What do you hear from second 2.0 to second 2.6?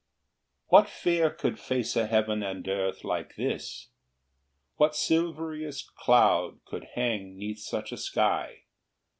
heaven